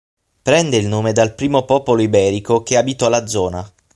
[0.41, 3.71] Prende il nome dal primo popolo iberico che abitò la zona.